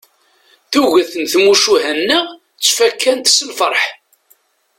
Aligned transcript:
Tuget 0.71 1.11
n 1.21 1.23
tmucuha-nneɣ 1.33 2.25
ttfakkant 2.35 3.31
s 3.35 3.37
lferḥ. 3.49 3.83